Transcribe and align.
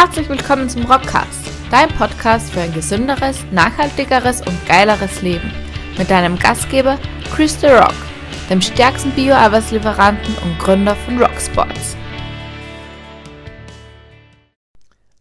Herzlich 0.00 0.28
willkommen 0.28 0.70
zum 0.70 0.84
Rockcast, 0.84 1.50
dein 1.72 1.88
Podcast 1.88 2.52
für 2.52 2.60
ein 2.60 2.72
gesünderes, 2.72 3.44
nachhaltigeres 3.50 4.46
und 4.46 4.56
geileres 4.68 5.22
Leben. 5.22 5.52
Mit 5.98 6.08
deinem 6.08 6.38
Gastgeber 6.38 7.00
Chris 7.34 7.60
The 7.60 7.66
Rock, 7.66 7.96
dem 8.48 8.60
stärksten 8.60 9.10
Bio-Arbeitslieferanten 9.10 10.36
und 10.44 10.56
Gründer 10.60 10.94
von 10.94 11.20
Rocksports. 11.20 11.96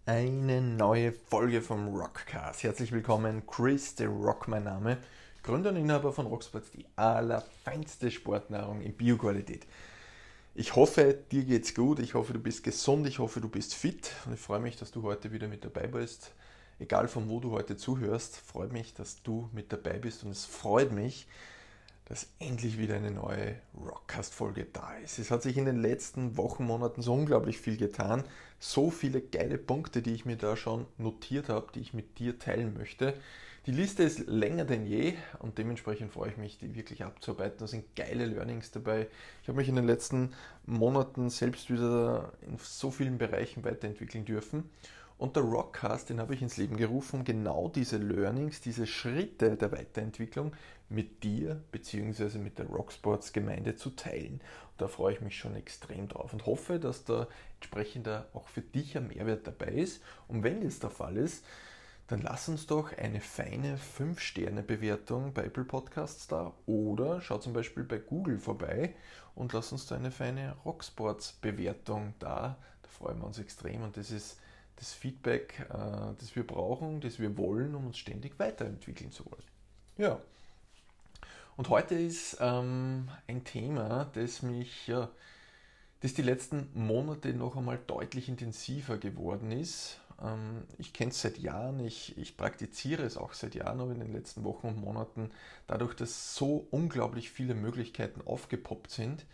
Eine 0.05 0.61
neue 0.61 1.11
Folge 1.11 1.63
vom 1.63 1.87
Rockcast. 1.87 2.61
Herzlich 2.61 2.91
willkommen, 2.91 3.47
Chris 3.47 3.95
The 3.97 4.05
Rock, 4.05 4.47
mein 4.47 4.65
Name. 4.65 4.99
Gründer 5.41 5.71
und 5.71 5.77
Inhaber 5.77 6.13
von 6.13 6.27
Rocksports, 6.27 6.69
die 6.69 6.85
allerfeinste 6.95 8.11
Sportnahrung 8.11 8.81
in 8.81 8.93
Bioqualität. 8.93 9.65
Ich 10.59 10.75
hoffe, 10.75 11.15
dir 11.31 11.43
geht's 11.43 11.75
gut, 11.75 11.99
ich 11.99 12.15
hoffe, 12.15 12.33
du 12.33 12.39
bist 12.39 12.63
gesund, 12.63 13.05
ich 13.05 13.19
hoffe, 13.19 13.39
du 13.39 13.47
bist 13.47 13.75
fit 13.75 14.09
und 14.25 14.33
ich 14.33 14.39
freue 14.39 14.59
mich, 14.59 14.75
dass 14.75 14.89
du 14.89 15.03
heute 15.03 15.31
wieder 15.31 15.47
mit 15.47 15.63
dabei 15.63 15.85
bist. 15.85 16.31
Egal 16.79 17.07
von 17.07 17.29
wo 17.29 17.39
du 17.39 17.51
heute 17.51 17.77
zuhörst, 17.77 18.37
freut 18.37 18.73
mich, 18.73 18.95
dass 18.95 19.21
du 19.21 19.51
mit 19.53 19.71
dabei 19.71 19.99
bist 19.99 20.23
und 20.23 20.31
es 20.31 20.45
freut 20.45 20.91
mich, 20.91 21.27
dass 22.05 22.29
endlich 22.39 22.79
wieder 22.79 22.95
eine 22.95 23.11
neue 23.11 23.61
Rockcast-Folge 23.79 24.65
da 24.73 24.97
ist. 24.97 25.19
Es 25.19 25.29
hat 25.29 25.43
sich 25.43 25.57
in 25.57 25.65
den 25.65 25.79
letzten 25.79 26.37
Wochen, 26.37 26.63
Monaten 26.63 27.03
so 27.03 27.13
unglaublich 27.13 27.59
viel 27.59 27.77
getan. 27.77 28.23
So 28.57 28.89
viele 28.89 29.21
geile 29.21 29.59
Punkte, 29.59 30.01
die 30.01 30.15
ich 30.15 30.25
mir 30.25 30.37
da 30.37 30.57
schon 30.57 30.87
notiert 30.97 31.49
habe, 31.49 31.67
die 31.75 31.81
ich 31.81 31.93
mit 31.93 32.17
dir 32.17 32.39
teilen 32.39 32.73
möchte. 32.75 33.13
Die 33.67 33.73
Liste 33.73 34.03
ist 34.03 34.27
länger 34.27 34.63
denn 34.63 34.85
je 34.85 35.15
und 35.39 35.57
dementsprechend 35.57 36.13
freue 36.13 36.29
ich 36.29 36.37
mich, 36.37 36.57
die 36.57 36.73
wirklich 36.73 37.03
abzuarbeiten. 37.03 37.57
Da 37.59 37.67
sind 37.67 37.97
geile 37.97 38.25
Learnings 38.25 38.71
dabei. 38.71 39.07
Ich 39.41 39.49
habe 39.49 39.57
mich 39.57 39.67
in 39.67 39.75
den 39.75 39.85
letzten 39.85 40.31
Monaten 40.65 41.29
selbst 41.29 41.69
wieder 41.69 42.31
in 42.47 42.57
so 42.59 42.91
vielen 42.91 43.17
Bereichen 43.17 43.65
weiterentwickeln 43.65 44.23
dürfen. 44.23 44.69
Und 45.17 45.35
der 45.35 45.43
Rockcast, 45.43 46.09
den 46.09 46.21
habe 46.21 46.33
ich 46.33 46.41
ins 46.41 46.55
Leben 46.55 46.77
gerufen, 46.77 47.19
um 47.19 47.25
genau 47.25 47.67
diese 47.67 47.97
Learnings, 47.97 48.61
diese 48.61 48.87
Schritte 48.87 49.57
der 49.57 49.73
Weiterentwicklung 49.73 50.53
mit 50.87 51.25
dir 51.25 51.61
bzw. 51.73 52.37
mit 52.37 52.59
der 52.59 52.67
Rocksports 52.67 53.33
Gemeinde 53.33 53.75
zu 53.75 53.89
teilen. 53.89 54.35
Und 54.35 54.81
da 54.81 54.87
freue 54.87 55.15
ich 55.15 55.19
mich 55.19 55.37
schon 55.37 55.57
extrem 55.57 56.07
drauf 56.07 56.31
und 56.31 56.45
hoffe, 56.45 56.79
dass 56.79 57.03
da 57.03 57.27
entsprechender 57.55 58.29
auch 58.31 58.47
für 58.47 58.61
dich 58.61 58.95
ein 58.95 59.09
Mehrwert 59.09 59.45
dabei 59.45 59.73
ist. 59.73 60.01
Und 60.29 60.43
wenn 60.43 60.61
das 60.61 60.79
der 60.79 60.89
Fall 60.89 61.17
ist, 61.17 61.43
dann 62.07 62.21
lass 62.21 62.47
uns 62.47 62.67
doch 62.67 62.97
eine 62.97 63.19
feine 63.19 63.77
5-Sterne-Bewertung 63.77 65.33
bei 65.33 65.43
Apple 65.43 65.65
Podcasts 65.65 66.27
da 66.27 66.53
oder 66.65 67.21
schau 67.21 67.37
zum 67.37 67.51
Beispiel 67.51 67.83
bei 67.83 67.97
Google 67.97 68.39
vorbei 68.39 68.95
und 69.35 69.51
lass 69.51 69.73
uns 69.73 69.87
da 69.87 69.95
eine 69.95 70.11
feine 70.11 70.55
Rocksports-Bewertung 70.63 72.13
da. 72.19 72.57
Da 72.81 72.89
freuen 72.89 73.19
wir 73.19 73.27
uns 73.27 73.39
extrem 73.39 73.83
und 73.83 73.97
das 73.97 74.11
ist 74.11 74.39
das 74.77 74.93
Feedback, 74.93 75.67
äh, 75.69 76.13
das 76.17 76.35
wir 76.35 76.47
brauchen, 76.47 77.01
das 77.01 77.19
wir 77.19 77.37
wollen, 77.37 77.75
um 77.75 77.87
uns 77.87 77.97
ständig 77.97 78.39
weiterentwickeln 78.39 79.11
zu 79.11 79.25
wollen. 79.25 79.43
Ja. 79.97 80.21
Und 81.57 81.67
heute 81.67 81.95
ist 81.95 82.37
ähm, 82.39 83.09
ein 83.27 83.43
Thema, 83.43 84.09
das 84.13 84.43
mich, 84.43 84.87
ja, 84.87 85.09
das 86.01 86.13
die 86.13 86.21
letzten 86.21 86.69
Monate 86.73 87.33
noch 87.33 87.57
einmal 87.57 87.79
deutlich 87.85 88.29
intensiver 88.29 88.97
geworden 88.97 89.51
ist 89.51 89.99
ich 90.79 90.93
kenne 90.93 91.11
es 91.11 91.21
seit 91.21 91.37
Jahren, 91.37 91.79
ich, 91.79 92.17
ich 92.17 92.37
praktiziere 92.37 93.03
es 93.03 93.17
auch 93.17 93.33
seit 93.33 93.53
Jahren, 93.53 93.79
aber 93.79 93.91
in 93.91 93.99
den 93.99 94.13
letzten 94.13 94.43
Wochen 94.43 94.67
und 94.67 94.81
Monaten, 94.81 95.29
dadurch, 95.67 95.93
dass 95.93 96.33
so 96.33 96.67
unglaublich 96.71 97.29
viele 97.29 97.53
Möglichkeiten 97.53 98.21
aufgepoppt 98.25 98.89
sind, 98.89 99.25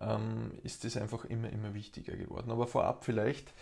ähm, 0.00 0.50
ist 0.64 0.84
es 0.84 0.96
einfach 0.96 1.24
immer, 1.24 1.50
immer 1.50 1.72
wichtiger 1.72 2.16
geworden. 2.16 2.50
Aber 2.50 2.66
vorab 2.66 3.04
vielleicht, 3.04 3.52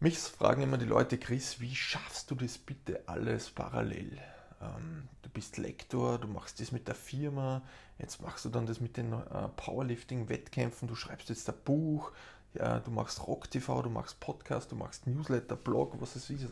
mich 0.00 0.18
fragen 0.18 0.62
immer 0.62 0.78
die 0.78 0.84
Leute, 0.84 1.16
Chris, 1.16 1.60
wie 1.60 1.76
schaffst 1.76 2.32
du 2.32 2.34
das 2.34 2.58
bitte 2.58 3.04
alles 3.06 3.50
parallel? 3.50 4.18
Ähm, 4.60 5.08
du 5.22 5.30
bist 5.30 5.58
Lektor, 5.58 6.18
du 6.18 6.26
machst 6.26 6.58
das 6.58 6.72
mit 6.72 6.88
der 6.88 6.96
Firma, 6.96 7.62
jetzt 7.98 8.20
machst 8.20 8.44
du 8.44 8.48
dann 8.48 8.66
das 8.66 8.80
mit 8.80 8.96
den 8.96 9.12
äh, 9.12 9.48
Powerlifting-Wettkämpfen, 9.56 10.88
du 10.88 10.96
schreibst 10.96 11.28
jetzt 11.28 11.48
ein 11.48 11.54
Buch, 11.64 12.10
ja, 12.54 12.80
du 12.80 12.90
machst 12.90 13.26
Rock 13.26 13.50
TV, 13.50 13.82
du 13.82 13.90
machst 13.90 14.20
Podcast, 14.20 14.72
du 14.72 14.76
machst 14.76 15.06
Newsletter, 15.06 15.56
Blog, 15.56 16.00
was 16.00 16.16
es 16.16 16.30
ist. 16.30 16.46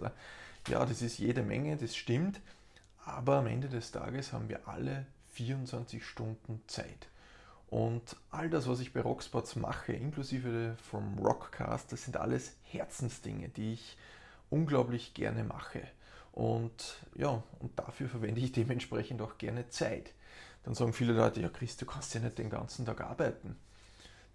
Ja, 0.68 0.84
das 0.84 1.02
ist 1.02 1.18
jede 1.18 1.42
Menge, 1.42 1.76
das 1.76 1.96
stimmt. 1.96 2.40
Aber 3.04 3.36
am 3.36 3.46
Ende 3.46 3.68
des 3.68 3.90
Tages 3.90 4.32
haben 4.32 4.48
wir 4.48 4.68
alle 4.68 5.06
24 5.30 6.04
Stunden 6.04 6.62
Zeit. 6.66 7.08
Und 7.68 8.16
all 8.30 8.50
das, 8.50 8.68
was 8.68 8.80
ich 8.80 8.92
bei 8.92 9.00
Rocksports 9.00 9.56
mache, 9.56 9.92
inklusive 9.92 10.76
vom 10.82 11.18
Rockcast, 11.18 11.92
das 11.92 12.04
sind 12.04 12.16
alles 12.16 12.56
Herzensdinge, 12.64 13.48
die 13.48 13.74
ich 13.74 13.96
unglaublich 14.50 15.14
gerne 15.14 15.44
mache. 15.44 15.82
Und 16.32 16.96
ja, 17.14 17.42
und 17.60 17.78
dafür 17.78 18.08
verwende 18.08 18.40
ich 18.40 18.52
dementsprechend 18.52 19.22
auch 19.22 19.38
gerne 19.38 19.68
Zeit. 19.68 20.12
Dann 20.64 20.74
sagen 20.74 20.92
viele 20.92 21.12
Leute, 21.12 21.40
ja 21.40 21.48
Chris, 21.48 21.76
du 21.76 21.86
kannst 21.86 22.12
ja 22.14 22.20
nicht 22.20 22.38
den 22.38 22.50
ganzen 22.50 22.84
Tag 22.84 23.00
arbeiten. 23.00 23.56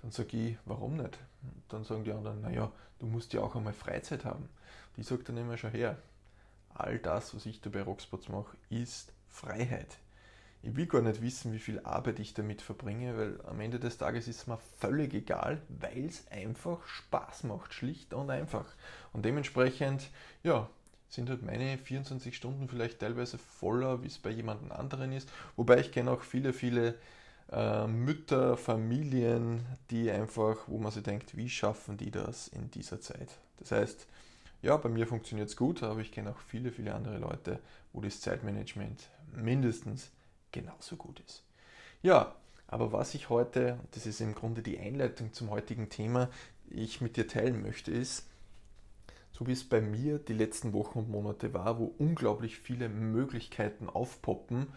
Dann 0.06 0.12
sage 0.12 0.38
ich, 0.38 0.58
warum 0.66 0.98
nicht? 0.98 1.18
Dann 1.68 1.84
sagen 1.84 2.04
die 2.04 2.12
anderen, 2.12 2.42
naja, 2.42 2.72
du 3.00 3.08
musst 3.08 3.34
ja 3.34 3.42
auch 3.42 3.56
einmal 3.56 3.74
Freizeit 3.74 4.24
haben. 4.24 4.48
Die 4.98 5.02
sagt 5.02 5.28
dann 5.28 5.38
immer 5.38 5.58
schon 5.58 5.72
her, 5.72 5.98
all 6.76 7.00
das, 7.00 7.34
was 7.34 7.48
ich 7.48 7.60
da 7.60 7.72
bei 7.72 7.82
Rocksports 7.82 8.30
mache, 8.30 8.56
ist 8.70 9.12
Freiheit. 9.30 9.98
Ich 10.62 10.76
will 10.76 10.86
gar 10.86 11.02
nicht 11.02 11.24
wissen, 11.24 11.54
wie 11.54 11.60
viel 11.60 11.80
Arbeit 11.80 12.20
ich 12.20 12.36
damit 12.36 12.62
verbringe, 12.62 13.18
weil 13.18 13.42
am 13.48 13.60
Ende 13.60 13.80
des 13.80 13.98
Tages 13.98 14.28
ist 14.28 14.42
es 14.42 14.48
mir 14.48 14.60
völlig 14.78 15.12
egal, 15.16 15.60
weil 15.70 16.06
es 16.06 16.28
einfach 16.28 16.86
Spaß 16.86 17.46
macht, 17.46 17.74
schlicht 17.74 18.14
und 18.14 18.30
einfach. 18.30 18.66
Und 19.12 19.26
dementsprechend, 19.26 20.12
ja, 20.44 20.70
sind 21.10 21.32
halt 21.32 21.42
meine 21.42 21.80
24 21.80 22.38
Stunden 22.38 22.70
vielleicht 22.70 23.00
teilweise 23.00 23.40
voller, 23.40 24.04
wie 24.04 24.08
es 24.08 24.20
bei 24.20 24.30
jemand 24.30 24.72
anderen 24.72 25.14
ist. 25.14 25.32
Wobei 25.56 25.80
ich 25.80 25.92
kenne 25.92 26.12
auch 26.12 26.22
viele, 26.22 26.54
viele 26.54 26.94
äh, 27.51 27.88
Mütter, 27.88 28.57
Familien, 28.57 29.66
die 29.89 30.09
einfach, 30.09 30.67
wo 30.67 30.78
man 30.78 30.91
sich 30.91 31.03
denkt, 31.03 31.35
wie 31.38 31.50
schaffen 31.50 31.97
die 31.97 32.11
das 32.11 32.47
in 32.47 32.72
dieser 32.72 33.01
Zeit? 33.01 33.29
Das 33.59 33.72
heißt, 33.72 34.07
ja, 34.61 34.78
bei 34.78 34.89
mir 34.89 35.07
funktioniert 35.07 35.50
es 35.50 35.56
gut, 35.56 35.83
aber 35.83 36.00
ich 36.00 36.11
kenne 36.11 36.31
auch 36.31 36.39
viele, 36.39 36.72
viele 36.72 36.94
andere 36.95 37.19
Leute, 37.19 37.59
wo 37.94 38.01
das 38.01 38.22
Zeitmanagement 38.22 39.09
mindestens 39.33 40.11
genauso 40.51 40.95
gut 40.95 41.22
ist. 41.25 41.44
Ja, 42.01 42.35
aber 42.67 42.91
was 42.91 43.13
ich 43.13 43.29
heute, 43.29 43.79
das 43.91 44.06
ist 44.06 44.22
im 44.22 44.33
Grunde 44.33 44.62
die 44.62 44.79
Einleitung 44.79 45.33
zum 45.33 45.50
heutigen 45.50 45.89
Thema, 45.89 46.29
ich 46.69 47.00
mit 47.00 47.16
dir 47.16 47.27
teilen 47.27 47.62
möchte, 47.62 47.91
ist, 47.91 48.25
so 49.31 49.45
wie 49.47 49.51
es 49.51 49.67
bei 49.67 49.81
mir 49.81 50.17
die 50.17 50.33
letzten 50.33 50.73
Wochen 50.73 51.00
und 51.00 51.09
Monate 51.09 51.53
war, 51.53 51.77
wo 51.77 51.94
unglaublich 51.97 52.57
viele 52.57 52.89
Möglichkeiten 52.89 53.89
aufpoppen, 53.89 54.67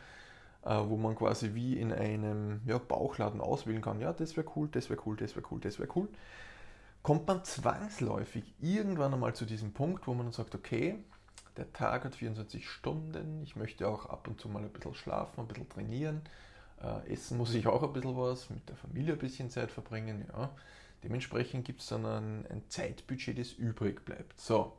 wo 0.75 0.97
man 0.97 1.15
quasi 1.17 1.55
wie 1.55 1.79
in 1.79 1.93
einem 1.93 2.61
ja, 2.67 2.79
Bauchladen 2.79 3.41
auswählen 3.41 3.83
kann, 3.83 4.01
ja, 4.01 4.13
das 4.13 4.37
wäre 4.37 4.47
cool, 4.57 4.69
das 4.71 4.91
wäre 4.91 5.01
cool, 5.07 5.17
das 5.17 5.37
wäre 5.37 5.47
cool, 5.51 5.61
das 5.61 5.79
wäre 5.79 5.89
cool, 5.97 6.09
kommt 7.03 7.27
man 7.27 7.45
zwangsläufig 7.45 8.55
irgendwann 8.61 9.15
einmal 9.15 9.35
zu 9.35 9.45
diesem 9.45 9.73
Punkt, 9.73 10.07
wo 10.07 10.15
man 10.15 10.27
dann 10.27 10.33
sagt, 10.33 10.55
okay, 10.55 10.99
der 11.57 11.73
Tag 11.73 12.05
hat 12.05 12.15
24 12.15 12.69
Stunden, 12.69 13.43
ich 13.43 13.57
möchte 13.57 13.89
auch 13.89 14.07
ab 14.07 14.29
und 14.29 14.41
zu 14.41 14.49
mal 14.49 14.63
ein 14.63 14.71
bisschen 14.71 14.95
schlafen, 14.95 15.41
ein 15.41 15.49
bisschen 15.49 15.69
trainieren, 15.69 16.23
äh, 16.83 17.13
essen 17.13 17.39
muss 17.39 17.55
ich 17.55 17.67
auch 17.67 17.83
ein 17.83 17.93
bisschen 17.93 18.17
was, 18.17 18.51
mit 18.51 18.69
der 18.69 18.77
Familie 18.77 19.15
ein 19.15 19.19
bisschen 19.19 19.51
Zeit 19.51 19.71
verbringen, 19.71 20.27
ja. 20.33 20.51
Dementsprechend 21.05 21.65
gibt 21.65 21.81
es 21.81 21.87
dann 21.87 22.05
ein, 22.05 22.47
ein 22.51 22.63
Zeitbudget, 22.69 23.39
das 23.39 23.53
übrig 23.53 24.05
bleibt. 24.05 24.41
So, 24.41 24.73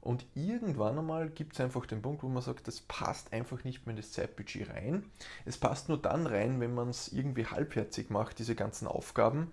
und 0.00 0.24
irgendwann 0.34 0.98
einmal 0.98 1.28
gibt 1.28 1.54
es 1.54 1.60
einfach 1.60 1.84
den 1.86 2.02
Punkt, 2.02 2.22
wo 2.22 2.28
man 2.28 2.42
sagt, 2.42 2.68
das 2.68 2.80
passt 2.80 3.32
einfach 3.32 3.64
nicht 3.64 3.86
mehr 3.86 3.96
in 3.96 4.00
das 4.00 4.12
Zeitbudget 4.12 4.70
rein. 4.70 5.04
Es 5.44 5.58
passt 5.58 5.88
nur 5.88 5.98
dann 6.00 6.26
rein, 6.26 6.60
wenn 6.60 6.74
man 6.74 6.88
es 6.88 7.08
irgendwie 7.08 7.46
halbherzig 7.46 8.10
macht, 8.10 8.38
diese 8.38 8.54
ganzen 8.54 8.86
Aufgaben. 8.86 9.52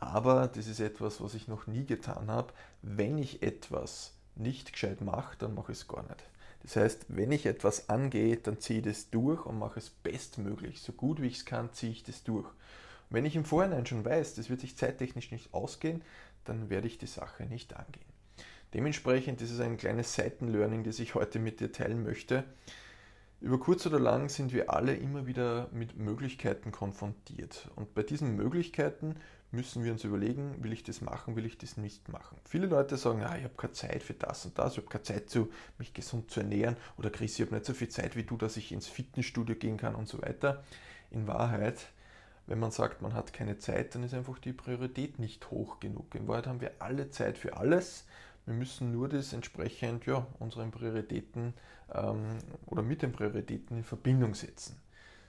Aber 0.00 0.48
das 0.48 0.66
ist 0.66 0.80
etwas, 0.80 1.20
was 1.20 1.34
ich 1.34 1.48
noch 1.48 1.66
nie 1.66 1.86
getan 1.86 2.30
habe. 2.30 2.52
Wenn 2.82 3.18
ich 3.18 3.42
etwas 3.42 4.12
nicht 4.34 4.72
gescheit 4.72 5.00
mache, 5.00 5.36
dann 5.38 5.54
mache 5.54 5.72
ich 5.72 5.78
es 5.78 5.88
gar 5.88 6.02
nicht. 6.02 6.24
Das 6.64 6.76
heißt, 6.76 7.06
wenn 7.08 7.30
ich 7.30 7.46
etwas 7.46 7.88
angehe, 7.88 8.36
dann 8.38 8.58
ziehe 8.58 8.80
ich 8.80 8.86
das 8.86 9.10
durch 9.10 9.46
und 9.46 9.58
mache 9.58 9.78
es 9.78 9.90
bestmöglich. 9.90 10.80
So 10.80 10.92
gut 10.92 11.22
wie 11.22 11.26
ich 11.26 11.38
es 11.38 11.44
kann, 11.44 11.72
ziehe 11.72 11.92
ich 11.92 12.02
das 12.02 12.24
durch. 12.24 12.46
Und 12.46 13.10
wenn 13.10 13.26
ich 13.26 13.36
im 13.36 13.44
Vorhinein 13.44 13.86
schon 13.86 14.04
weiß, 14.04 14.34
das 14.34 14.50
wird 14.50 14.60
sich 14.60 14.76
zeittechnisch 14.76 15.30
nicht 15.30 15.54
ausgehen, 15.54 16.02
dann 16.44 16.70
werde 16.70 16.88
ich 16.88 16.98
die 16.98 17.06
Sache 17.06 17.44
nicht 17.44 17.76
angehen. 17.76 18.13
Dementsprechend 18.74 19.40
ist 19.40 19.52
es 19.52 19.60
ein 19.60 19.76
kleines 19.76 20.14
Seitenlearning, 20.14 20.82
das 20.82 20.98
ich 20.98 21.14
heute 21.14 21.38
mit 21.38 21.60
dir 21.60 21.70
teilen 21.70 22.02
möchte. 22.02 22.42
Über 23.40 23.60
kurz 23.60 23.86
oder 23.86 24.00
lang 24.00 24.28
sind 24.28 24.52
wir 24.52 24.72
alle 24.72 24.96
immer 24.96 25.26
wieder 25.26 25.68
mit 25.70 25.96
Möglichkeiten 25.96 26.72
konfrontiert. 26.72 27.70
Und 27.76 27.94
bei 27.94 28.02
diesen 28.02 28.34
Möglichkeiten 28.34 29.14
müssen 29.52 29.84
wir 29.84 29.92
uns 29.92 30.02
überlegen, 30.02 30.56
will 30.64 30.72
ich 30.72 30.82
das 30.82 31.02
machen, 31.02 31.36
will 31.36 31.46
ich 31.46 31.56
das 31.56 31.76
nicht 31.76 32.08
machen. 32.08 32.36
Viele 32.44 32.66
Leute 32.66 32.96
sagen, 32.96 33.22
ah, 33.22 33.36
ich 33.36 33.44
habe 33.44 33.54
keine 33.56 33.74
Zeit 33.74 34.02
für 34.02 34.14
das 34.14 34.44
und 34.44 34.58
das, 34.58 34.72
ich 34.72 34.78
habe 34.78 34.88
keine 34.88 35.04
Zeit, 35.04 35.38
mich 35.78 35.94
gesund 35.94 36.30
zu 36.30 36.40
ernähren 36.40 36.76
oder 36.96 37.10
Chris, 37.10 37.38
ich 37.38 37.46
habe 37.46 37.54
nicht 37.54 37.66
so 37.66 37.74
viel 37.74 37.88
Zeit 37.88 38.16
wie 38.16 38.24
du, 38.24 38.36
dass 38.36 38.56
ich 38.56 38.72
ins 38.72 38.88
Fitnessstudio 38.88 39.54
gehen 39.54 39.76
kann 39.76 39.94
und 39.94 40.08
so 40.08 40.20
weiter. 40.22 40.64
In 41.12 41.28
Wahrheit, 41.28 41.92
wenn 42.46 42.58
man 42.58 42.72
sagt, 42.72 43.02
man 43.02 43.14
hat 43.14 43.32
keine 43.32 43.58
Zeit, 43.58 43.94
dann 43.94 44.02
ist 44.02 44.14
einfach 44.14 44.38
die 44.40 44.52
Priorität 44.52 45.20
nicht 45.20 45.50
hoch 45.50 45.78
genug. 45.78 46.14
In 46.16 46.26
Wahrheit 46.26 46.48
haben 46.48 46.60
wir 46.60 46.72
alle 46.80 47.10
Zeit 47.10 47.38
für 47.38 47.56
alles 47.56 48.04
Wir 48.46 48.54
müssen 48.54 48.92
nur 48.92 49.08
das 49.08 49.32
entsprechend 49.32 50.06
ja, 50.06 50.26
unseren 50.38 50.70
Prioritäten 50.70 51.54
ähm, 51.92 52.38
oder 52.66 52.82
mit 52.82 53.02
den 53.02 53.12
Prioritäten 53.12 53.78
in 53.78 53.84
Verbindung 53.84 54.34
setzen. 54.34 54.76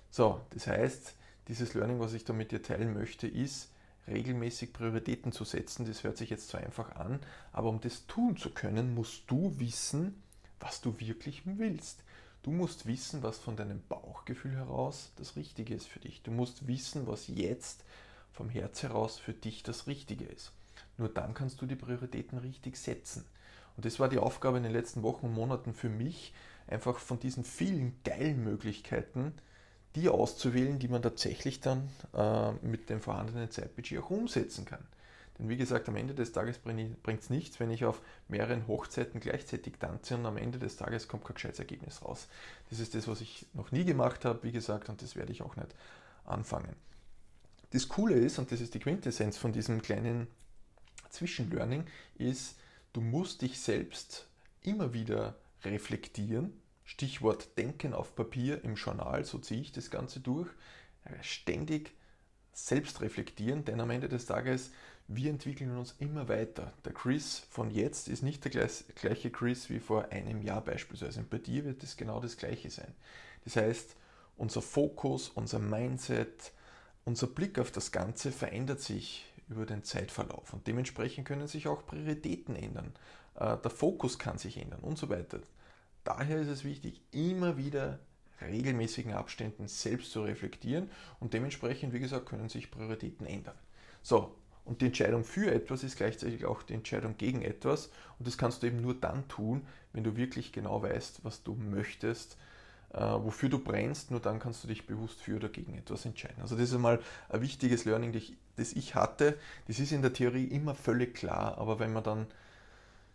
So, 0.10 0.42
das 0.52 0.68
heißt, 0.68 1.16
dieses 1.48 1.74
Learning, 1.74 2.00
was 2.00 2.14
ich 2.14 2.26
da 2.26 2.34
mit 2.34 2.52
dir 2.52 2.62
teilen 2.62 2.94
möchte, 2.94 3.28
ist, 3.28 3.72
regelmäßig 4.08 4.74
Prioritäten 4.74 5.32
zu 5.32 5.44
setzen. 5.44 5.86
Das 5.86 6.04
hört 6.04 6.18
sich 6.18 6.30
jetzt 6.30 6.50
so 6.50 6.58
einfach 6.58 6.96
an, 6.96 7.20
aber 7.52 7.70
um 7.70 7.82
das 7.82 8.06
tun 8.08 8.38
zu 8.38 8.52
können, 8.52 8.94
musst 8.94 9.24
du 9.28 9.58
wissen, 9.60 10.22
was 10.60 10.82
du 10.82 11.00
wirklich 11.00 11.44
willst. 11.46 12.04
Du 12.44 12.52
musst 12.52 12.86
wissen, 12.86 13.24
was 13.24 13.40
von 13.40 13.56
deinem 13.56 13.82
Bauchgefühl 13.90 14.56
heraus 14.56 15.12
das 15.16 15.36
Richtige 15.36 15.74
ist 15.74 15.88
für 15.88 16.00
dich. 16.00 16.22
Du 16.22 16.32
musst 16.32 16.68
wissen, 16.68 17.08
was 17.08 17.28
jetzt 17.28 17.84
vom 18.32 18.50
Herz 18.50 18.84
heraus 18.84 19.18
für 19.18 19.34
dich 19.34 19.64
das 19.64 19.88
Richtige 19.88 20.26
ist. 20.26 20.52
Nur 20.98 21.10
dann 21.10 21.34
kannst 21.34 21.62
du 21.62 21.66
die 21.66 21.76
Prioritäten 21.76 22.38
richtig 22.38 22.78
setzen. 22.78 23.26
Und 23.76 23.86
das 23.86 24.00
war 24.00 24.08
die 24.08 24.20
Aufgabe 24.20 24.58
in 24.58 24.64
den 24.64 24.72
letzten 24.72 25.04
Wochen 25.04 25.28
und 25.28 25.34
Monaten 25.34 25.74
für 25.74 25.90
mich, 25.90 26.34
einfach 26.68 26.98
von 26.98 27.20
diesen 27.20 27.44
vielen 27.44 27.94
geilen 28.04 28.44
Möglichkeiten, 28.44 29.34
die 29.96 30.10
auszuwählen, 30.10 30.80
die 30.80 30.88
man 30.88 31.02
tatsächlich 31.02 31.62
dann 31.62 31.90
äh, 32.14 32.52
mit 32.66 32.90
dem 32.90 33.02
vorhandenen 33.02 33.52
Zeitbudget 33.52 34.00
auch 34.00 34.10
umsetzen 34.10 34.66
kann. 34.66 34.86
Denn 35.38 35.50
wie 35.50 35.58
gesagt, 35.58 35.90
am 35.90 35.98
Ende 35.98 36.14
des 36.14 36.32
Tages 36.32 36.60
bringt 36.60 37.22
es 37.22 37.30
nichts, 37.30 37.60
wenn 37.60 37.70
ich 37.70 37.84
auf 37.84 38.02
mehreren 38.30 38.68
Hochzeiten 38.68 39.20
gleichzeitig 39.20 39.74
tanze 39.80 40.16
und 40.16 40.26
am 40.26 40.38
Ende 40.38 40.60
des 40.60 40.78
Tages 40.78 41.08
kommt 41.08 41.26
kein 41.26 41.36
gescheites 41.36 41.60
Ergebnis 41.60 42.02
raus. 42.04 42.28
Das 42.70 42.80
ist 42.80 42.96
das, 42.96 43.08
was 43.08 43.20
ich 43.20 43.46
noch 43.54 43.72
nie 43.72 43.84
gemacht 43.84 44.24
habe, 44.24 44.44
wie 44.44 44.54
gesagt, 44.54 44.88
und 44.88 45.02
das 45.02 45.16
werde 45.16 45.34
ich 45.34 45.42
auch 45.42 45.58
nicht 45.58 45.76
anfangen. 46.24 46.76
Das 47.72 47.90
Coole 47.90 48.16
ist, 48.16 48.40
und 48.40 48.52
das 48.52 48.62
ist 48.62 48.74
die 48.74 48.80
Quintessenz 48.80 49.38
von 49.38 49.52
diesem 49.52 49.82
kleinen 49.82 50.28
Zwischenlearning, 51.16 51.86
ist, 52.18 52.58
du 52.94 53.02
musst 53.02 53.42
dich 53.42 53.60
selbst 53.60 54.28
immer 54.62 54.94
wieder 54.94 55.36
reflektieren. 55.64 56.54
Stichwort 56.84 57.58
Denken 57.58 57.94
auf 57.94 58.16
Papier 58.16 58.64
im 58.64 58.76
Journal, 58.76 59.26
so 59.26 59.40
ziehe 59.40 59.62
ich 59.62 59.72
das 59.72 59.90
Ganze 59.90 60.20
durch. 60.20 60.50
Ständig 61.22 61.92
selbst 62.54 63.02
reflektieren, 63.02 63.66
denn 63.66 63.82
am 63.82 63.90
Ende 63.90 64.08
des 64.08 64.26
Tages 64.26 64.72
wir 65.08 65.30
entwickeln 65.30 65.78
uns 65.78 65.96
immer 66.00 66.28
weiter. 66.30 66.74
Der 66.84 66.94
Chris 66.94 67.44
von 67.52 67.70
jetzt 67.70 68.08
ist 68.08 68.24
nicht 68.24 68.44
der 68.44 68.70
gleiche 68.96 69.30
Chris 69.30 69.70
wie 69.70 69.80
vor 69.80 70.12
einem 70.12 70.42
Jahr 70.42 70.62
beispielsweise. 70.62 71.20
Und 71.20 71.30
bei 71.30 71.38
dir 71.38 71.64
wird 71.64 71.84
es 71.84 71.96
genau 71.96 72.20
das 72.20 72.38
gleiche 72.38 72.72
sein. 72.72 72.92
Das 73.44 73.56
heißt, 73.56 73.96
unser 74.36 74.64
Fokus, 74.64 75.30
unser 75.30 75.60
Mindset, 75.60 76.52
unser 77.04 77.28
Blick 77.28 77.60
auf 77.60 77.72
das 77.72 77.92
Ganze 77.92 78.32
verändert 78.32 78.82
sich 78.82 79.26
über 79.50 79.66
den 79.66 79.84
Zeitverlauf 79.84 80.54
und 80.54 80.68
dementsprechend 80.68 81.28
können 81.28 81.48
sich 81.48 81.68
auch 81.68 81.86
Prioritäten 81.86 82.56
ändern. 82.56 82.94
Äh, 83.36 83.58
der 83.58 83.72
Fokus 83.72 84.20
kann 84.20 84.38
sich 84.38 84.58
ändern 84.58 84.82
und 84.82 84.98
so 84.98 85.10
weiter. 85.10 85.40
Daher 86.04 86.40
ist 86.40 86.50
es 86.50 86.64
wichtig, 86.64 87.02
immer 87.12 87.58
wieder 87.58 88.00
regelmäßigen 88.42 89.14
Abständen 89.14 89.68
selbst 89.68 90.12
zu 90.12 90.24
reflektieren 90.24 90.90
und 91.20 91.34
dementsprechend, 91.34 91.94
wie 91.94 92.00
gesagt, 92.00 92.28
können 92.28 92.50
sich 92.50 92.70
Prioritäten 92.72 93.26
ändern. 93.26 93.56
So, 94.02 94.36
und 94.66 94.82
die 94.82 94.88
Entscheidung 94.88 95.24
für 95.24 95.52
etwas 95.52 95.84
ist 95.84 95.96
gleichzeitig 95.96 96.46
auch 96.46 96.64
die 96.64 96.74
Entscheidung 96.74 97.16
gegen 97.18 97.44
etwas. 97.44 97.92
Und 98.18 98.28
das 98.28 98.38
kannst 98.38 98.64
du 98.64 98.68
eben 98.68 98.82
nur 98.82 98.96
dann 98.96 99.28
tun, 99.28 99.66
wenn 99.94 100.04
du 100.04 100.18
wirklich 100.18 100.52
genau 100.52 100.82
weißt, 100.82 101.24
was 101.24 101.44
du 101.44 101.54
möchtest, 101.54 102.38
wofür 102.96 103.50
du 103.50 103.60
brennst. 103.60 104.12
Nur 104.12 104.20
dann 104.20 104.40
kannst 104.40 104.64
du 104.64 104.68
dich 104.68 104.88
bewusst 104.88 105.20
für 105.22 105.36
oder 105.36 105.50
gegen 105.50 105.78
etwas 105.78 106.06
entscheiden. 106.06 106.42
Also 106.42 106.56
das 106.56 106.70
ist 106.70 106.76
einmal 106.76 107.00
ein 107.30 107.42
wichtiges 107.42 107.86
Learning, 107.86 108.14
das 108.56 108.74
ich 108.74 108.96
hatte. 108.96 109.38
Das 109.68 109.80
ist 109.80 109.92
in 109.92 110.02
der 110.02 110.14
Theorie 110.14 110.46
immer 110.46 110.76
völlig 110.76 111.16
klar, 111.16 111.58
aber 111.58 111.80
wenn 111.80 111.94
man 111.94 112.04
dann 112.04 112.28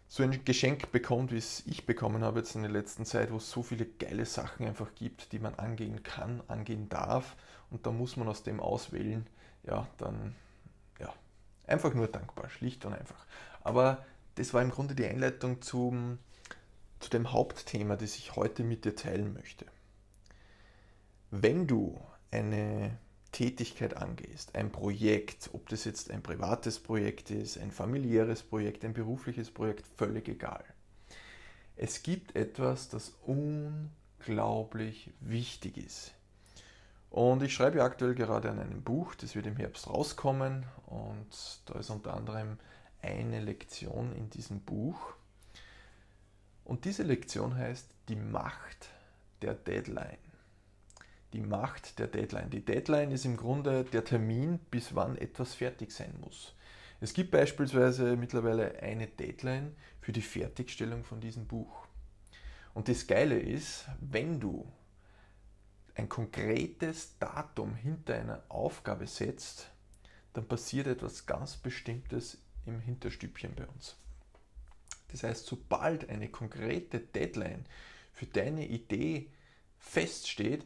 so 0.08 0.24
ein 0.24 0.44
Geschenk 0.44 0.90
bekommt, 0.90 1.30
wie 1.30 1.38
es 1.38 1.62
ich 1.66 1.86
bekommen 1.86 2.24
habe 2.24 2.40
jetzt 2.40 2.56
in 2.56 2.62
der 2.62 2.70
letzten 2.70 3.04
Zeit, 3.04 3.30
wo 3.30 3.36
es 3.36 3.48
so 3.48 3.62
viele 3.62 3.86
geile 3.86 4.26
Sachen 4.26 4.66
einfach 4.66 4.92
gibt, 4.96 5.32
die 5.32 5.38
man 5.38 5.54
angehen 5.54 6.02
kann, 6.02 6.42
angehen 6.48 6.88
darf, 6.88 7.36
und 7.70 7.86
da 7.86 7.92
muss 7.92 8.16
man 8.16 8.26
aus 8.26 8.42
dem 8.42 8.58
auswählen, 8.58 9.24
ja, 9.62 9.86
dann 9.98 10.34
Einfach 11.70 11.94
nur 11.94 12.08
dankbar, 12.08 12.50
schlicht 12.50 12.84
und 12.84 12.94
einfach. 12.94 13.24
Aber 13.62 14.04
das 14.34 14.52
war 14.52 14.60
im 14.60 14.72
Grunde 14.72 14.96
die 14.96 15.06
Einleitung 15.06 15.62
zum, 15.62 16.18
zu 17.00 17.10
dem 17.10 17.32
Hauptthema, 17.32 17.96
das 17.96 18.16
ich 18.16 18.36
heute 18.36 18.62
mit 18.62 18.84
dir 18.84 18.94
teilen 18.94 19.32
möchte. 19.32 19.66
Wenn 21.30 21.66
du 21.66 22.00
eine 22.30 22.98
Tätigkeit 23.32 23.96
angehst, 23.96 24.54
ein 24.54 24.70
Projekt, 24.70 25.50
ob 25.52 25.68
das 25.68 25.84
jetzt 25.84 26.10
ein 26.10 26.22
privates 26.22 26.78
Projekt 26.80 27.30
ist, 27.30 27.58
ein 27.58 27.70
familiäres 27.70 28.42
Projekt, 28.42 28.84
ein 28.84 28.92
berufliches 28.92 29.50
Projekt, 29.50 29.86
völlig 29.96 30.28
egal. 30.28 30.64
Es 31.76 32.02
gibt 32.02 32.36
etwas, 32.36 32.88
das 32.88 33.14
unglaublich 33.24 35.12
wichtig 35.20 35.78
ist. 35.78 36.12
Und 37.10 37.42
ich 37.42 37.54
schreibe 37.54 37.82
aktuell 37.82 38.14
gerade 38.14 38.50
an 38.50 38.60
einem 38.60 38.82
Buch, 38.82 39.14
das 39.14 39.34
wird 39.34 39.46
im 39.46 39.56
Herbst 39.56 39.88
rauskommen. 39.88 40.66
Und 40.86 41.60
da 41.66 41.78
ist 41.78 41.90
unter 41.90 42.14
anderem 42.14 42.58
eine 43.02 43.40
Lektion 43.40 44.14
in 44.14 44.30
diesem 44.30 44.60
Buch. 44.60 45.14
Und 46.64 46.84
diese 46.84 47.02
Lektion 47.02 47.54
heißt 47.54 47.88
die 48.08 48.16
Macht 48.16 48.88
der 49.42 49.54
Deadline. 49.54 50.18
Die 51.32 51.40
Macht 51.40 51.98
der 51.98 52.08
Deadline. 52.08 52.50
Die 52.50 52.64
Deadline 52.64 53.12
ist 53.12 53.24
im 53.24 53.36
Grunde 53.36 53.84
der 53.84 54.04
Termin, 54.04 54.58
bis 54.70 54.94
wann 54.94 55.16
etwas 55.16 55.54
fertig 55.54 55.92
sein 55.92 56.14
muss. 56.20 56.54
Es 57.00 57.14
gibt 57.14 57.30
beispielsweise 57.30 58.16
mittlerweile 58.16 58.80
eine 58.82 59.06
Deadline 59.06 59.74
für 60.00 60.12
die 60.12 60.22
Fertigstellung 60.22 61.04
von 61.04 61.20
diesem 61.20 61.46
Buch. 61.46 61.86
Und 62.74 62.88
das 62.88 63.06
Geile 63.06 63.38
ist, 63.38 63.86
wenn 64.00 64.38
du 64.38 64.70
ein 65.94 66.08
konkretes 66.08 67.18
Datum 67.18 67.74
hinter 67.74 68.14
einer 68.14 68.42
Aufgabe 68.48 69.06
setzt, 69.06 69.70
dann 70.32 70.46
passiert 70.46 70.86
etwas 70.86 71.26
ganz 71.26 71.56
Bestimmtes 71.56 72.38
im 72.66 72.80
Hinterstübchen 72.80 73.54
bei 73.54 73.66
uns. 73.66 73.96
Das 75.12 75.22
heißt, 75.22 75.46
sobald 75.46 76.08
eine 76.08 76.28
konkrete 76.28 77.00
Deadline 77.00 77.64
für 78.12 78.26
deine 78.26 78.66
Idee 78.66 79.30
feststeht, 79.78 80.64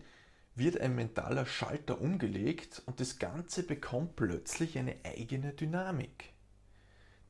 wird 0.54 0.80
ein 0.80 0.94
mentaler 0.94 1.46
Schalter 1.46 2.00
umgelegt 2.00 2.82
und 2.86 3.00
das 3.00 3.18
Ganze 3.18 3.64
bekommt 3.64 4.16
plötzlich 4.16 4.78
eine 4.78 4.96
eigene 5.04 5.52
Dynamik. 5.52 6.32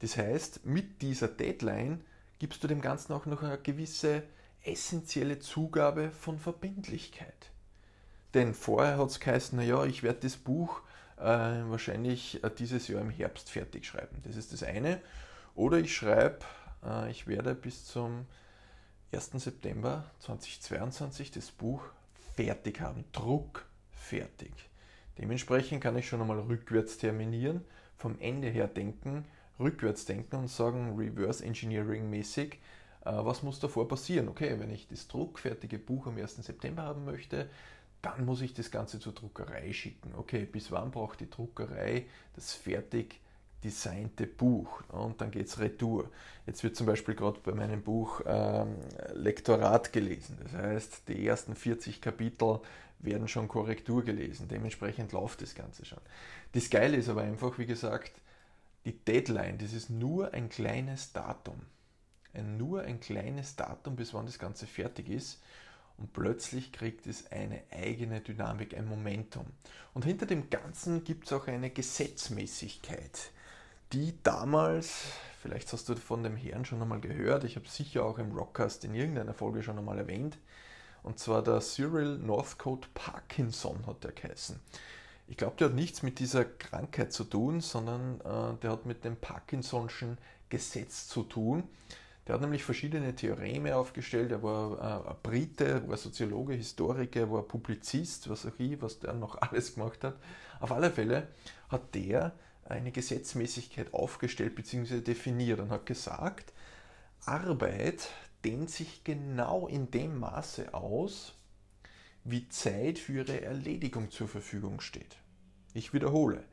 Das 0.00 0.16
heißt, 0.16 0.66
mit 0.66 1.00
dieser 1.00 1.28
Deadline 1.28 2.04
gibst 2.38 2.62
du 2.62 2.68
dem 2.68 2.82
Ganzen 2.82 3.12
auch 3.12 3.26
noch 3.26 3.42
eine 3.42 3.58
gewisse 3.58 4.22
essentielle 4.62 5.38
Zugabe 5.38 6.10
von 6.10 6.38
Verbindlichkeit. 6.38 7.50
Denn 8.34 8.52
vorher 8.52 8.98
hat 8.98 9.10
es 9.10 9.20
geheißen, 9.20 9.56
naja, 9.56 9.84
ich 9.84 10.02
werde 10.02 10.20
das 10.20 10.36
Buch 10.36 10.82
äh, 11.16 11.22
wahrscheinlich 11.22 12.42
äh, 12.42 12.50
dieses 12.50 12.88
Jahr 12.88 13.00
im 13.00 13.10
Herbst 13.10 13.50
fertig 13.50 13.86
schreiben. 13.86 14.20
Das 14.24 14.36
ist 14.36 14.52
das 14.52 14.62
eine. 14.62 15.00
Oder 15.54 15.78
ich 15.78 15.94
schreibe, 15.94 16.40
ich 17.10 17.26
werde 17.26 17.54
bis 17.54 17.84
zum 17.86 18.26
1. 19.12 19.30
September 19.34 20.10
2022 20.20 21.30
das 21.30 21.50
Buch 21.50 21.82
fertig 22.34 22.80
haben, 22.80 23.04
Druck 23.12 23.66
fertig. 23.92 24.52
Dementsprechend 25.18 25.80
kann 25.82 25.96
ich 25.96 26.08
schon 26.08 26.20
einmal 26.20 26.40
rückwärts 26.40 26.98
terminieren, 26.98 27.64
vom 27.96 28.18
Ende 28.18 28.48
her 28.48 28.66
denken, 28.66 29.24
rückwärts 29.60 30.04
denken 30.04 30.36
und 30.36 30.48
sagen, 30.48 30.96
Reverse 30.98 31.44
Engineering 31.44 32.10
mäßig, 32.10 32.58
äh, 33.04 33.12
was 33.12 33.42
muss 33.42 33.60
davor 33.60 33.86
passieren? 33.86 34.28
Okay, 34.28 34.58
wenn 34.58 34.70
ich 34.70 34.88
das 34.88 35.06
druckfertige 35.06 35.78
Buch 35.78 36.06
am 36.06 36.16
1. 36.16 36.36
September 36.36 36.82
haben 36.82 37.04
möchte, 37.04 37.48
dann 38.02 38.24
muss 38.24 38.42
ich 38.42 38.52
das 38.52 38.70
Ganze 38.70 39.00
zur 39.00 39.14
Druckerei 39.14 39.72
schicken. 39.72 40.14
Okay, 40.16 40.44
bis 40.44 40.70
wann 40.70 40.90
braucht 40.90 41.20
die 41.20 41.30
Druckerei 41.30 42.06
das 42.34 42.52
fertig 42.52 43.20
designte 43.64 44.26
Buch? 44.26 44.82
Und 44.88 45.20
dann 45.20 45.30
geht 45.30 45.46
es 45.46 45.58
retour. 45.58 46.10
Jetzt 46.46 46.62
wird 46.62 46.76
zum 46.76 46.86
Beispiel 46.86 47.14
gerade 47.14 47.40
bei 47.40 47.52
meinem 47.52 47.82
Buch 47.82 48.20
ähm, 48.26 48.76
Lektorat 49.14 49.92
gelesen. 49.92 50.38
Das 50.42 50.52
heißt, 50.52 51.08
die 51.08 51.26
ersten 51.26 51.56
40 51.56 52.00
Kapitel 52.00 52.60
werden 53.00 53.28
schon 53.28 53.48
Korrektur 53.48 54.04
gelesen. 54.04 54.48
Dementsprechend 54.48 55.12
läuft 55.12 55.42
das 55.42 55.54
Ganze 55.54 55.84
schon. 55.84 56.00
Das 56.52 56.70
Geile 56.70 56.96
ist 56.96 57.08
aber 57.08 57.22
einfach, 57.22 57.58
wie 57.58 57.66
gesagt, 57.66 58.12
die 58.84 58.92
Deadline, 58.92 59.58
das 59.58 59.72
ist 59.72 59.90
nur 59.90 60.34
ein 60.34 60.48
kleines 60.48 61.12
Datum. 61.12 61.60
Ein, 62.32 62.56
nur 62.58 62.82
ein 62.82 63.00
kleines 63.00 63.56
Datum, 63.56 63.96
bis 63.96 64.12
wann 64.12 64.26
das 64.26 64.38
Ganze 64.38 64.66
fertig 64.66 65.08
ist 65.08 65.40
und 65.96 66.12
plötzlich 66.12 66.72
kriegt 66.72 67.06
es 67.06 67.30
eine 67.30 67.62
eigene 67.70 68.20
Dynamik, 68.20 68.76
ein 68.76 68.86
Momentum. 68.86 69.46
Und 69.92 70.04
hinter 70.04 70.26
dem 70.26 70.50
Ganzen 70.50 71.04
gibt 71.04 71.26
es 71.26 71.32
auch 71.32 71.46
eine 71.46 71.70
Gesetzmäßigkeit, 71.70 73.30
die 73.92 74.14
damals, 74.22 75.04
vielleicht 75.40 75.72
hast 75.72 75.88
du 75.88 75.96
von 75.96 76.22
dem 76.22 76.36
Herrn 76.36 76.64
schon 76.64 76.82
einmal 76.82 77.00
gehört, 77.00 77.44
ich 77.44 77.56
habe 77.56 77.68
sicher 77.68 78.04
auch 78.04 78.18
im 78.18 78.32
Rockcast 78.32 78.84
in 78.84 78.94
irgendeiner 78.94 79.34
Folge 79.34 79.62
schon 79.62 79.78
einmal 79.78 79.98
erwähnt, 79.98 80.38
und 81.02 81.18
zwar 81.18 81.42
der 81.42 81.60
Cyril 81.60 82.18
Northcote 82.18 82.88
Parkinson 82.94 83.86
hat 83.86 84.02
der 84.04 84.12
geheißen. 84.12 84.58
Ich 85.26 85.36
glaube, 85.36 85.56
der 85.58 85.68
hat 85.68 85.74
nichts 85.74 86.02
mit 86.02 86.18
dieser 86.18 86.44
Krankheit 86.44 87.12
zu 87.12 87.24
tun, 87.24 87.60
sondern 87.60 88.20
äh, 88.20 88.58
der 88.60 88.72
hat 88.72 88.86
mit 88.86 89.04
dem 89.04 89.16
Parkinson'schen 89.16 90.16
Gesetz 90.48 91.08
zu 91.08 91.22
tun. 91.22 91.64
Der 92.26 92.34
hat 92.34 92.40
nämlich 92.40 92.64
verschiedene 92.64 93.14
Theoreme 93.14 93.76
aufgestellt. 93.76 94.32
Er 94.32 94.42
war 94.42 95.06
äh, 95.10 95.14
Brite, 95.22 95.86
war 95.88 95.96
Soziologe, 95.96 96.54
Historiker, 96.54 97.30
war 97.30 97.42
Publizist, 97.42 98.28
was 98.30 98.46
auch 98.46 98.58
ich, 98.58 98.80
was 98.80 98.98
der 98.98 99.14
noch 99.14 99.36
alles 99.42 99.74
gemacht 99.74 100.04
hat. 100.04 100.16
Auf 100.60 100.72
alle 100.72 100.90
Fälle 100.90 101.28
hat 101.68 101.94
der 101.94 102.32
eine 102.64 102.92
Gesetzmäßigkeit 102.92 103.92
aufgestellt 103.92 104.54
bzw. 104.54 105.00
definiert 105.00 105.60
und 105.60 105.70
hat 105.70 105.86
gesagt, 105.86 106.52
Arbeit 107.24 108.08
dehnt 108.44 108.70
sich 108.70 109.04
genau 109.04 109.66
in 109.66 109.90
dem 109.90 110.18
Maße 110.18 110.74
aus, 110.74 111.34
wie 112.24 112.48
Zeit 112.48 112.98
für 112.98 113.14
ihre 113.14 113.42
Erledigung 113.42 114.10
zur 114.10 114.28
Verfügung 114.28 114.80
steht. 114.80 115.16
Ich 115.74 115.92
wiederhole, 115.92 116.44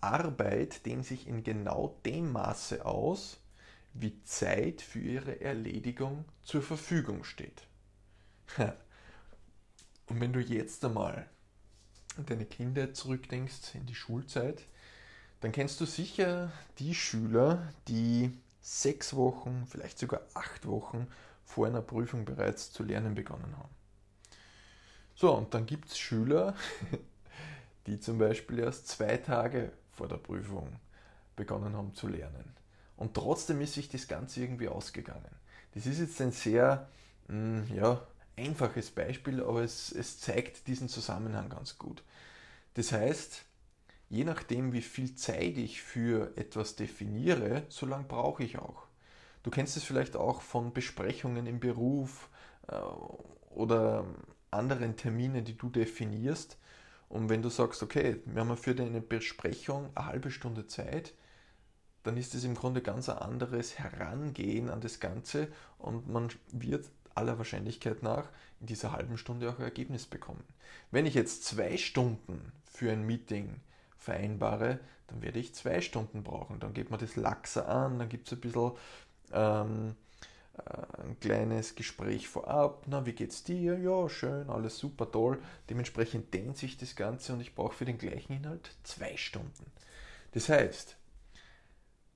Arbeit 0.00 0.84
dehnt 0.84 1.06
sich 1.06 1.26
in 1.26 1.42
genau 1.42 1.98
dem 2.04 2.32
Maße 2.32 2.84
aus, 2.84 3.38
wie 3.94 4.22
Zeit 4.24 4.82
für 4.82 5.00
ihre 5.00 5.40
Erledigung 5.40 6.24
zur 6.42 6.62
Verfügung 6.62 7.24
steht. 7.24 7.66
Und 10.06 10.20
wenn 10.20 10.32
du 10.32 10.40
jetzt 10.40 10.84
einmal 10.84 11.28
an 12.16 12.26
deine 12.26 12.44
Kinder 12.44 12.92
zurückdenkst, 12.92 13.74
in 13.74 13.86
die 13.86 13.94
Schulzeit, 13.94 14.62
dann 15.40 15.52
kennst 15.52 15.80
du 15.80 15.86
sicher 15.86 16.50
die 16.78 16.94
Schüler, 16.94 17.72
die 17.88 18.36
sechs 18.60 19.14
Wochen, 19.14 19.66
vielleicht 19.68 19.98
sogar 19.98 20.22
acht 20.34 20.66
Wochen 20.66 21.06
vor 21.44 21.66
einer 21.66 21.82
Prüfung 21.82 22.24
bereits 22.24 22.72
zu 22.72 22.82
lernen 22.82 23.14
begonnen 23.14 23.56
haben. 23.56 23.74
So, 25.14 25.34
und 25.34 25.54
dann 25.54 25.66
gibt 25.66 25.88
es 25.88 25.98
Schüler, 25.98 26.54
die 27.86 28.00
zum 28.00 28.18
Beispiel 28.18 28.58
erst 28.58 28.88
zwei 28.88 29.16
Tage 29.16 29.72
vor 29.92 30.08
der 30.08 30.16
Prüfung 30.16 30.80
begonnen 31.36 31.76
haben 31.76 31.94
zu 31.94 32.08
lernen. 32.08 32.54
Und 32.96 33.14
trotzdem 33.14 33.60
ist 33.60 33.74
sich 33.74 33.88
das 33.88 34.08
Ganze 34.08 34.40
irgendwie 34.40 34.68
ausgegangen. 34.68 35.34
Das 35.74 35.86
ist 35.86 36.00
jetzt 36.00 36.20
ein 36.20 36.32
sehr 36.32 36.88
mh, 37.28 37.68
hm, 37.68 37.76
ja, 37.76 38.06
einfaches 38.36 38.90
Beispiel, 38.90 39.42
aber 39.42 39.62
es, 39.62 39.92
es 39.92 40.20
zeigt 40.20 40.66
diesen 40.66 40.88
Zusammenhang 40.88 41.48
ganz 41.48 41.78
gut. 41.78 42.02
Das 42.74 42.92
heißt, 42.92 43.44
je 44.08 44.24
nachdem, 44.24 44.72
wie 44.72 44.82
viel 44.82 45.14
Zeit 45.14 45.58
ich 45.58 45.82
für 45.82 46.36
etwas 46.36 46.76
definiere, 46.76 47.64
so 47.68 47.86
lange 47.86 48.04
brauche 48.04 48.44
ich 48.44 48.58
auch. 48.58 48.86
Du 49.42 49.50
kennst 49.50 49.76
es 49.76 49.84
vielleicht 49.84 50.16
auch 50.16 50.42
von 50.42 50.72
Besprechungen 50.72 51.46
im 51.46 51.60
Beruf 51.60 52.28
äh, 52.68 52.76
oder 53.50 54.04
anderen 54.50 54.96
Terminen, 54.96 55.44
die 55.44 55.56
du 55.56 55.68
definierst. 55.68 56.58
Und 57.08 57.28
wenn 57.28 57.42
du 57.42 57.48
sagst, 57.48 57.82
okay, 57.82 58.20
wir 58.24 58.40
haben 58.40 58.56
für 58.56 58.74
deine 58.74 59.00
Besprechung 59.00 59.90
eine 59.94 60.06
halbe 60.06 60.30
Stunde 60.30 60.66
Zeit, 60.66 61.14
dann 62.02 62.16
ist 62.16 62.34
es 62.34 62.44
im 62.44 62.54
Grunde 62.54 62.82
ganz 62.82 63.08
ein 63.08 63.18
anderes 63.18 63.78
Herangehen 63.78 64.70
an 64.70 64.80
das 64.80 65.00
Ganze 65.00 65.48
und 65.78 66.08
man 66.08 66.28
wird 66.52 66.88
aller 67.14 67.38
Wahrscheinlichkeit 67.38 68.02
nach 68.02 68.28
in 68.60 68.66
dieser 68.66 68.92
halben 68.92 69.18
Stunde 69.18 69.50
auch 69.50 69.58
ein 69.58 69.64
Ergebnis 69.64 70.06
bekommen. 70.06 70.44
Wenn 70.90 71.06
ich 71.06 71.14
jetzt 71.14 71.44
zwei 71.44 71.76
Stunden 71.76 72.52
für 72.70 72.92
ein 72.92 73.06
Meeting 73.06 73.60
vereinbare, 74.06 74.78
dann 75.08 75.22
werde 75.22 75.38
ich 75.38 75.54
zwei 75.54 75.80
Stunden 75.80 76.22
brauchen. 76.22 76.60
Dann 76.60 76.72
geht 76.72 76.90
man 76.90 77.00
das 77.00 77.16
laxer 77.16 77.68
an, 77.68 77.98
dann 77.98 78.08
gibt 78.08 78.28
es 78.28 78.32
ein 78.32 78.40
bisschen 78.40 78.72
ähm, 79.32 79.96
äh, 80.56 81.02
ein 81.02 81.18
kleines 81.20 81.74
Gespräch 81.74 82.28
vorab. 82.28 82.84
Na, 82.86 83.04
wie 83.04 83.12
geht's 83.12 83.44
dir? 83.44 83.78
Ja, 83.78 84.08
schön, 84.08 84.48
alles 84.48 84.78
super 84.78 85.10
toll. 85.10 85.38
Dementsprechend 85.68 86.32
dehnt 86.32 86.56
sich 86.56 86.76
das 86.76 86.96
Ganze 86.96 87.32
und 87.32 87.40
ich 87.40 87.54
brauche 87.54 87.74
für 87.74 87.84
den 87.84 87.98
gleichen 87.98 88.32
Inhalt 88.32 88.76
zwei 88.84 89.16
Stunden. 89.16 89.70
Das 90.32 90.48
heißt, 90.48 90.96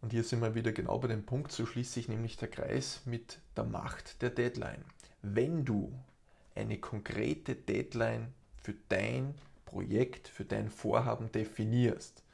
und 0.01 0.13
hier 0.13 0.25
sind 0.25 0.41
wir 0.41 0.55
wieder 0.55 0.73
genau 0.73 0.99
bei 0.99 1.09
dem 1.09 1.27
Punkt, 1.27 1.53
so 1.53 1.67
schließt 1.67 1.93
sich 1.93 2.09
nämlich 2.09 2.37
der 2.37 2.49
Kreis 2.49 3.03
mit 3.05 3.41
der 3.57 3.65
Macht 3.65 4.23
der 4.23 4.31
Deadline. 4.31 4.85
Wenn 5.23 5.65
du 5.65 5.93
eine 6.55 6.79
konkrete 6.79 7.55
Deadline 7.55 8.33
für 8.63 8.75
dein 8.89 9.35
Projekt, 9.71 10.27
für 10.27 10.45
dein 10.45 10.69
Vorhaben 10.69 11.31
definierst, 11.31 12.25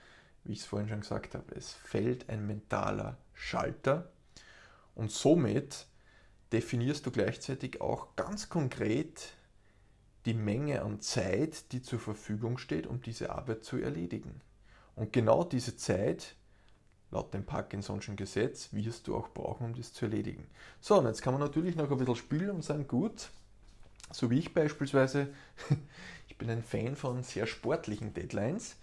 wie 0.45 0.53
ich 0.53 0.61
es 0.61 0.65
vorhin 0.65 0.89
schon 0.89 1.01
gesagt 1.01 1.35
habe, 1.35 1.55
es 1.55 1.75
fällt 1.75 2.31
ein 2.31 2.47
mentaler 2.47 3.19
Schalter 3.35 4.11
und 4.95 5.11
somit 5.11 5.87
definierst 6.51 7.05
du 7.05 7.11
gleichzeitig 7.11 7.83
auch 7.83 8.17
ganz 8.17 8.49
konkret 8.49 9.35
die 10.25 10.33
Menge 10.33 10.81
an 10.81 11.01
Zeit, 11.01 11.73
die 11.73 11.83
zur 11.83 12.01
Verfügung 12.01 12.57
steht, 12.57 12.87
um 12.87 13.03
diese 13.03 13.31
Arbeit 13.31 13.65
zu 13.65 13.77
erledigen. 13.77 14.41
Und 14.95 15.13
genau 15.13 15.45
diese 15.45 15.77
Zeit, 15.77 16.37
laut 17.11 17.35
dem 17.35 17.45
Parkinson'schen 17.45 18.17
Gesetz, 18.17 18.73
wirst 18.73 19.09
du 19.09 19.15
auch 19.15 19.29
brauchen, 19.29 19.67
um 19.67 19.75
das 19.75 19.93
zu 19.93 20.07
erledigen. 20.07 20.47
So, 20.81 20.99
und 20.99 21.07
jetzt 21.07 21.21
kann 21.21 21.35
man 21.35 21.43
natürlich 21.43 21.77
noch 21.77 21.91
ein 21.91 21.99
bisschen 21.99 22.17
spielen 22.17 22.51
und 22.51 22.65
sagen, 22.65 22.89
gut, 22.89 23.29
so 24.11 24.31
wie 24.31 24.39
ich 24.39 24.55
beispielsweise, 24.55 25.29
ich 26.37 26.39
bin 26.39 26.51
ein 26.51 26.63
Fan 26.63 26.97
von 26.97 27.23
sehr 27.23 27.47
sportlichen 27.47 28.13
Deadlines. 28.13 28.77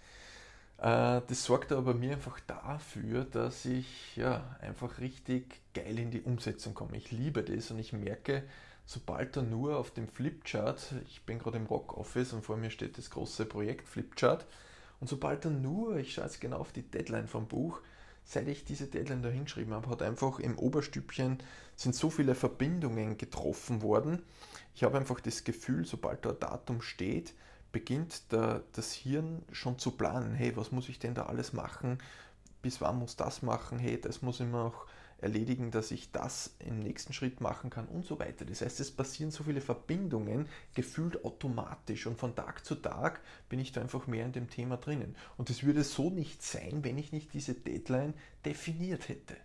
Äh, 0.78 1.20
das 1.24 1.44
sorgt 1.44 1.70
aber 1.70 1.92
bei 1.92 1.94
mir 1.94 2.14
einfach 2.14 2.40
dafür, 2.40 3.24
dass 3.24 3.64
ich 3.64 4.16
ja, 4.16 4.56
einfach 4.60 4.98
richtig 4.98 5.60
geil 5.72 6.00
in 6.00 6.10
die 6.10 6.22
Umsetzung 6.22 6.74
komme. 6.74 6.96
Ich 6.96 7.12
liebe 7.12 7.44
das 7.44 7.70
und 7.70 7.78
ich 7.78 7.92
merke, 7.92 8.42
sobald 8.86 9.36
da 9.36 9.42
nur 9.42 9.76
auf 9.76 9.92
dem 9.92 10.08
Flipchart, 10.08 10.94
ich 11.06 11.22
bin 11.22 11.38
gerade 11.38 11.58
im 11.58 11.66
Rock 11.66 11.96
Office 11.96 12.32
und 12.32 12.44
vor 12.44 12.56
mir 12.56 12.70
steht 12.70 12.98
das 12.98 13.10
große 13.10 13.46
Projekt 13.46 13.86
Flipchart, 13.86 14.46
und 14.98 15.06
sobald 15.06 15.44
da 15.44 15.50
nur, 15.50 15.96
ich 15.96 16.14
schaue 16.14 16.24
jetzt 16.24 16.40
genau 16.40 16.58
auf 16.58 16.72
die 16.72 16.82
Deadline 16.82 17.28
vom 17.28 17.46
Buch, 17.46 17.82
seit 18.24 18.48
ich 18.48 18.64
diese 18.64 18.86
Deadline 18.86 19.22
da 19.22 19.28
hingeschrieben 19.28 19.74
habe, 19.74 19.88
hat 19.90 20.02
einfach 20.02 20.38
im 20.38 20.58
Oberstübchen 20.58 21.38
sind 21.76 21.94
so 21.94 22.10
viele 22.10 22.34
Verbindungen 22.34 23.18
getroffen 23.18 23.82
worden. 23.82 24.22
Ich 24.74 24.82
habe 24.82 24.96
einfach 24.98 25.20
das 25.20 25.44
Gefühl, 25.44 25.84
sobald 25.84 26.24
da 26.24 26.30
ein 26.30 26.40
Datum 26.40 26.82
steht, 26.82 27.34
beginnt 27.72 28.32
der, 28.32 28.62
das 28.72 28.92
Hirn 28.92 29.42
schon 29.52 29.78
zu 29.78 29.92
planen. 29.92 30.34
Hey, 30.34 30.56
was 30.56 30.72
muss 30.72 30.88
ich 30.88 30.98
denn 30.98 31.14
da 31.14 31.26
alles 31.26 31.52
machen? 31.52 31.98
Bis 32.62 32.80
wann 32.80 32.98
muss 32.98 33.16
das 33.16 33.42
machen? 33.42 33.78
Hey, 33.78 34.00
das 34.00 34.22
muss 34.22 34.40
ich 34.40 34.46
noch 34.46 34.86
erledigen, 35.24 35.70
dass 35.70 35.90
ich 35.90 36.12
das 36.12 36.54
im 36.60 36.78
nächsten 36.78 37.12
Schritt 37.12 37.40
machen 37.40 37.70
kann 37.70 37.88
und 37.88 38.04
so 38.04 38.18
weiter. 38.18 38.44
Das 38.44 38.60
heißt, 38.60 38.78
es 38.78 38.92
passieren 38.92 39.32
so 39.32 39.42
viele 39.42 39.60
Verbindungen, 39.60 40.48
gefühlt 40.74 41.24
automatisch 41.24 42.06
und 42.06 42.18
von 42.18 42.36
Tag 42.36 42.64
zu 42.64 42.76
Tag 42.76 43.20
bin 43.48 43.58
ich 43.58 43.72
da 43.72 43.80
einfach 43.80 44.06
mehr 44.06 44.26
in 44.26 44.32
dem 44.32 44.48
Thema 44.48 44.76
drinnen. 44.76 45.16
Und 45.36 45.50
es 45.50 45.64
würde 45.64 45.82
so 45.82 46.10
nicht 46.10 46.42
sein, 46.42 46.84
wenn 46.84 46.98
ich 46.98 47.10
nicht 47.10 47.32
diese 47.34 47.54
Deadline 47.54 48.14
definiert 48.44 49.08
hätte. 49.08 49.36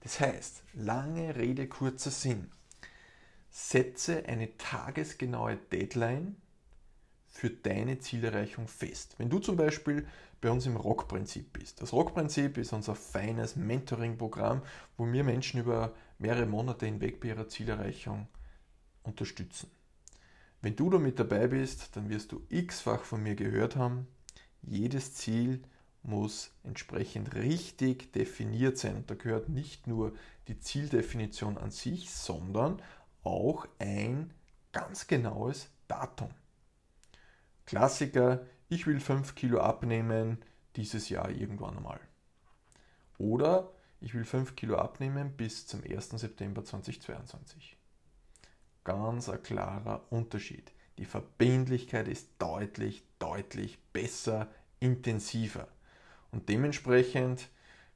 Das 0.00 0.20
heißt, 0.20 0.62
lange 0.74 1.34
Rede, 1.36 1.66
kurzer 1.66 2.10
Sinn. 2.10 2.50
Setze 3.50 4.26
eine 4.26 4.56
tagesgenaue 4.56 5.56
Deadline 5.72 6.36
für 7.34 7.50
deine 7.50 7.98
Zielerreichung 7.98 8.68
fest. 8.68 9.16
Wenn 9.18 9.28
du 9.28 9.40
zum 9.40 9.56
Beispiel 9.56 10.06
bei 10.40 10.50
uns 10.50 10.66
im 10.66 10.76
Rock-Prinzip 10.76 11.54
bist. 11.54 11.80
Das 11.80 11.92
Rock-Prinzip 11.92 12.58
ist 12.58 12.72
unser 12.72 12.94
feines 12.94 13.56
Mentoring-Programm, 13.56 14.62
wo 14.96 15.10
wir 15.10 15.24
Menschen 15.24 15.58
über 15.58 15.94
mehrere 16.18 16.46
Monate 16.46 16.86
hinweg 16.86 17.18
bei 17.18 17.28
ihrer 17.28 17.48
Zielerreichung 17.48 18.28
unterstützen. 19.02 19.70
Wenn 20.60 20.76
du 20.76 20.90
da 20.90 20.98
mit 20.98 21.18
dabei 21.18 21.48
bist, 21.48 21.96
dann 21.96 22.08
wirst 22.08 22.30
du 22.30 22.42
x-fach 22.50 23.02
von 23.04 23.22
mir 23.22 23.34
gehört 23.34 23.76
haben. 23.76 24.06
Jedes 24.62 25.14
Ziel 25.14 25.62
muss 26.02 26.52
entsprechend 26.62 27.34
richtig 27.34 28.12
definiert 28.12 28.78
sein. 28.78 28.96
Und 28.96 29.10
da 29.10 29.14
gehört 29.14 29.48
nicht 29.48 29.86
nur 29.86 30.12
die 30.46 30.60
Zieldefinition 30.60 31.58
an 31.58 31.70
sich, 31.70 32.10
sondern 32.10 32.80
auch 33.22 33.66
ein 33.78 34.30
ganz 34.72 35.06
genaues 35.06 35.68
Datum. 35.88 36.28
Klassiker, 37.66 38.46
ich 38.68 38.86
will 38.86 39.00
5 39.00 39.34
Kilo 39.34 39.60
abnehmen 39.60 40.38
dieses 40.76 41.08
Jahr 41.08 41.30
irgendwann 41.30 41.76
einmal. 41.76 42.00
Oder 43.18 43.70
ich 44.00 44.14
will 44.14 44.24
5 44.24 44.56
Kilo 44.56 44.76
abnehmen 44.76 45.32
bis 45.36 45.66
zum 45.66 45.82
1. 45.82 46.10
September 46.10 46.64
2022. 46.64 47.76
Ganz 48.84 49.28
ein 49.28 49.42
klarer 49.42 50.04
Unterschied. 50.10 50.72
Die 50.98 51.06
Verbindlichkeit 51.06 52.06
ist 52.06 52.28
deutlich, 52.38 53.02
deutlich 53.18 53.78
besser, 53.92 54.48
intensiver. 54.78 55.68
Und 56.30 56.48
dementsprechend 56.48 57.48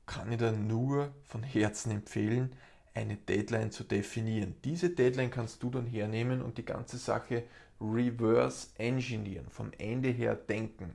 kann 0.06 0.32
ich 0.32 0.38
da 0.38 0.50
nur 0.50 1.12
von 1.24 1.42
Herzen 1.42 1.90
empfehlen, 1.90 2.56
eine 2.94 3.16
Deadline 3.16 3.70
zu 3.70 3.84
definieren. 3.84 4.56
Diese 4.64 4.90
Deadline 4.90 5.30
kannst 5.30 5.62
du 5.62 5.70
dann 5.70 5.86
hernehmen 5.86 6.42
und 6.42 6.58
die 6.58 6.64
ganze 6.64 6.96
Sache 6.96 7.44
reverse 7.80 8.68
engineeren, 8.78 9.48
vom 9.50 9.70
Ende 9.78 10.08
her 10.08 10.34
denken. 10.34 10.94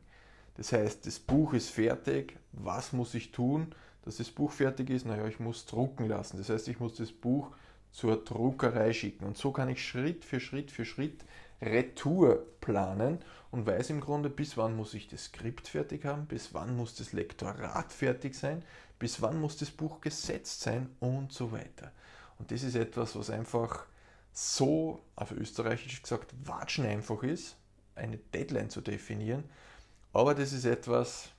Das 0.56 0.72
heißt, 0.72 1.06
das 1.06 1.20
Buch 1.20 1.54
ist 1.54 1.70
fertig, 1.70 2.38
was 2.52 2.94
muss 2.94 3.13
ich 3.16 3.32
tun, 3.32 3.74
dass 4.04 4.18
das 4.18 4.30
Buch 4.30 4.52
fertig 4.52 4.90
ist? 4.90 5.06
Naja, 5.06 5.25
ich 5.28 5.40
muss 5.40 5.66
drucken 5.66 6.08
lassen. 6.08 6.38
Das 6.38 6.50
heißt, 6.50 6.68
ich 6.68 6.80
muss 6.80 6.96
das 6.96 7.12
Buch 7.12 7.52
zur 7.92 8.24
Druckerei 8.24 8.94
schicken. 8.94 9.25
Und 9.25 9.38
so 9.38 9.52
kann 9.52 9.70
ich 9.70 9.86
Schritt 9.86 10.25
für 10.25 10.40
Schritt 10.40 10.72
für 10.72 10.86
Schritt 10.86 11.24
Retour 11.62 12.46
planen 12.60 13.20
und 13.52 13.66
weiß 13.66 13.90
im 13.92 14.02
Grunde, 14.02 14.30
bis 14.30 14.58
wann 14.58 14.75
muss 14.75 14.94
ich 14.94 15.08
das 15.08 15.25
Skript 15.25 15.68
fertig 15.68 16.06
haben, 16.06 16.25
bis 16.25 16.54
wann 16.54 16.75
muss 16.75 16.96
das 16.96 17.13
Lektorat 17.13 17.92
fertig 17.92 18.36
sein, 18.36 18.63
bis 19.00 19.22
wann 19.22 19.40
muss 19.40 19.58
das 19.58 19.72
Buch 19.72 20.02
gesetzt 20.02 20.62
sein 20.62 20.90
und 21.00 21.32
so 21.32 21.52
weiter. 21.52 21.92
Und 22.40 22.52
das 22.52 22.63
ist 22.63 22.75
etwas, 22.75 23.16
was 23.16 23.30
einfach 23.30 23.86
so, 24.34 25.04
auf 25.16 25.32
österreichisch 25.32 26.02
gesagt, 26.02 26.34
watschen 26.44 26.86
einfach 26.86 27.24
ist, 27.24 27.56
eine 27.96 28.18
Deadline 28.18 28.70
zu 28.70 28.82
definieren. 28.82 29.44
Aber 30.12 30.36
das 30.36 30.54
ist 30.54 30.66
etwas, 30.66 31.30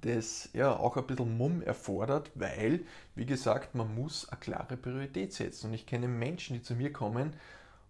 das 0.00 0.48
ja 0.52 0.76
auch 0.76 0.96
ein 0.96 1.06
bisschen 1.06 1.36
Mumm 1.36 1.62
erfordert, 1.62 2.30
weil, 2.34 2.80
wie 3.14 3.26
gesagt, 3.26 3.74
man 3.74 3.94
muss 3.94 4.28
eine 4.28 4.40
klare 4.40 4.76
Priorität 4.76 5.32
setzen. 5.32 5.68
Und 5.68 5.74
ich 5.74 5.86
kenne 5.86 6.08
Menschen, 6.08 6.56
die 6.56 6.62
zu 6.62 6.74
mir 6.74 6.92
kommen 6.92 7.34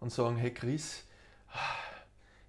und 0.01 0.13
sagen, 0.13 0.37
hey 0.37 0.53
Chris, 0.53 1.05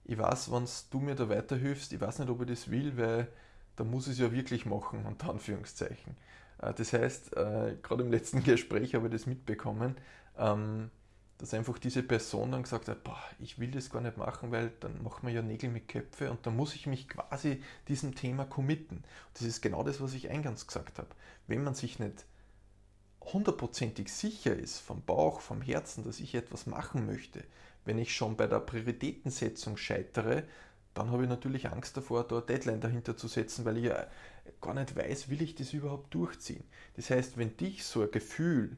ich 0.06 0.18
weiß, 0.18 0.52
wenn 0.52 0.68
du 0.90 1.00
mir 1.00 1.16
da 1.16 1.30
weiterhilfst, 1.30 1.94
ich 1.94 2.02
weiß 2.02 2.20
nicht, 2.20 2.30
ob 2.30 2.42
ich 2.42 2.48
das 2.48 2.72
will, 2.72 2.98
weil 2.98 3.28
da 3.76 3.84
muss 3.84 4.08
ich 4.08 4.14
es 4.14 4.20
ja 4.20 4.32
wirklich 4.32 4.66
machen, 4.66 5.06
unter 5.06 5.30
Anführungszeichen. 5.30 6.18
Äh, 6.62 6.74
das 6.74 6.94
heißt, 6.94 7.38
äh, 7.38 7.78
gerade 7.82 8.04
im 8.04 8.12
letzten 8.12 8.44
Gespräch 8.44 8.96
habe 8.96 9.08
ich 9.08 9.14
das 9.14 9.26
mitbekommen, 9.26 9.96
ähm, 10.38 10.90
dass 11.40 11.54
einfach 11.54 11.80
diese 11.80 12.04
Person 12.04 12.52
dann 12.52 12.64
gesagt 12.64 12.90
hat, 12.90 13.04
boah, 13.04 13.20
ich 13.40 13.60
will 13.60 13.72
das 13.72 13.90
gar 13.90 14.02
nicht 14.02 14.18
machen, 14.18 14.52
weil 14.52 14.72
dann 14.82 15.02
macht 15.02 15.24
man 15.24 15.34
ja 15.34 15.42
Nägel 15.42 15.70
mit 15.70 15.88
Köpfe 15.88 16.30
und 16.30 16.46
dann 16.46 16.56
muss 16.56 16.76
ich 16.76 16.86
mich 16.86 17.08
quasi 17.08 17.64
diesem 17.88 18.14
Thema 18.14 18.44
committen. 18.44 19.04
Das 19.34 19.44
ist 19.44 19.62
genau 19.62 19.84
das, 19.84 20.02
was 20.02 20.14
ich 20.14 20.30
eingangs 20.30 20.68
gesagt 20.68 21.00
habe. 21.00 21.08
Wenn 21.48 21.64
man 21.64 21.76
sich 21.76 21.98
nicht 21.98 22.26
hundertprozentig 23.22 24.12
sicher 24.12 24.54
ist 24.54 24.80
vom 24.80 25.02
Bauch, 25.02 25.40
vom 25.40 25.62
Herzen, 25.62 26.04
dass 26.04 26.20
ich 26.20 26.36
etwas 26.36 26.68
machen 26.68 27.06
möchte, 27.06 27.46
wenn 27.86 27.98
ich 27.98 28.14
schon 28.14 28.36
bei 28.36 28.46
der 28.46 28.60
Prioritätensetzung 28.60 29.78
scheitere, 29.78 30.44
dann 30.94 31.10
habe 31.10 31.24
ich 31.24 31.30
natürlich 31.30 31.70
Angst 31.70 31.96
davor, 31.96 32.28
da 32.28 32.38
eine 32.38 32.46
Deadline 32.48 32.82
dahinter 32.82 33.16
zu 33.16 33.30
setzen, 33.30 33.64
weil 33.64 33.78
ich 33.78 33.86
ja 33.86 34.08
gar 34.60 34.74
nicht 34.74 34.94
weiß, 34.94 35.30
will 35.30 35.42
ich 35.42 35.56
das 35.56 35.72
überhaupt 35.72 36.14
durchziehen. 36.14 36.66
Das 36.98 37.10
heißt, 37.10 37.38
wenn 37.38 37.56
dich 37.56 37.86
so 37.86 38.02
ein 38.02 38.12
Gefühl 38.12 38.76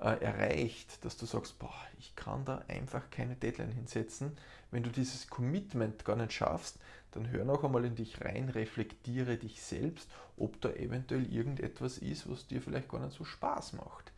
äh, 0.00 0.22
erreicht, 0.22 1.04
dass 1.04 1.16
du 1.16 1.26
sagst, 1.26 1.58
boah, 1.58 1.74
ich 1.98 2.14
kann 2.16 2.44
da 2.44 2.62
einfach 2.68 3.10
keine 3.10 3.36
Deadline 3.36 3.72
hinsetzen, 3.72 4.36
wenn 4.70 4.82
du 4.82 4.90
dieses 4.90 5.28
Commitment 5.28 6.04
gar 6.04 6.16
nicht 6.16 6.32
schaffst, 6.32 6.78
dann 7.12 7.30
hör 7.30 7.44
noch 7.44 7.64
einmal 7.64 7.84
in 7.84 7.94
dich 7.94 8.20
rein, 8.22 8.48
reflektiere 8.48 9.36
dich 9.36 9.62
selbst, 9.62 10.08
ob 10.36 10.60
da 10.60 10.70
eventuell 10.70 11.32
irgendetwas 11.32 11.98
ist, 11.98 12.30
was 12.30 12.46
dir 12.46 12.60
vielleicht 12.60 12.88
gar 12.88 13.00
nicht 13.00 13.16
so 13.16 13.24
Spaß 13.24 13.74
macht. 13.74 14.12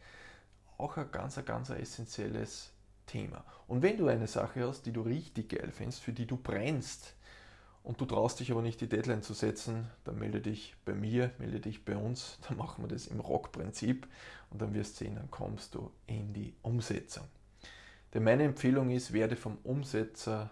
Auch 0.78 0.96
ein 0.96 1.10
ganz, 1.12 1.38
ganz 1.44 1.70
essentielles 1.70 2.70
Thema. 3.06 3.44
Und 3.66 3.82
wenn 3.82 3.98
du 3.98 4.08
eine 4.08 4.26
Sache 4.26 4.66
hast, 4.66 4.82
die 4.82 4.92
du 4.92 5.02
richtig 5.02 5.50
geil 5.50 5.70
findest, 5.72 6.02
für 6.02 6.12
die 6.12 6.26
du 6.26 6.36
brennst, 6.36 7.14
und 7.88 7.98
du 8.02 8.04
traust 8.04 8.38
dich 8.38 8.50
aber 8.52 8.60
nicht, 8.60 8.82
die 8.82 8.86
Deadline 8.86 9.22
zu 9.22 9.32
setzen, 9.32 9.86
dann 10.04 10.18
melde 10.18 10.42
dich 10.42 10.76
bei 10.84 10.92
mir, 10.92 11.30
melde 11.38 11.58
dich 11.58 11.86
bei 11.86 11.96
uns, 11.96 12.38
dann 12.46 12.58
machen 12.58 12.84
wir 12.84 12.88
das 12.88 13.06
im 13.06 13.18
Rock-Prinzip 13.18 14.06
und 14.50 14.60
dann 14.60 14.74
wirst 14.74 15.00
du 15.00 15.04
sehen, 15.04 15.14
dann 15.14 15.30
kommst 15.30 15.74
du 15.74 15.90
in 16.06 16.34
die 16.34 16.54
Umsetzung. 16.60 17.24
Denn 18.12 18.24
meine 18.24 18.42
Empfehlung 18.44 18.90
ist, 18.90 19.14
werde 19.14 19.36
vom 19.36 19.56
Umsetzer 19.62 20.50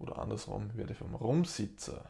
oder 0.00 0.18
andersrum, 0.18 0.76
werde 0.76 0.96
vom 0.96 1.14
Rumsitzer 1.14 2.04